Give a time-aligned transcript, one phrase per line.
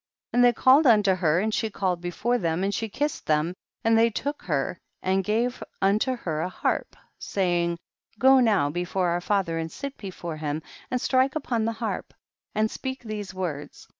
[0.33, 3.53] And they called unto her and she came before them, and she kiss ed them,
[3.83, 7.77] and they took her and gave unto her a harp, saying,
[8.17, 12.15] go now be fore our father, and sit before him, and strike upon the harp,
[12.55, 13.87] and speak these words.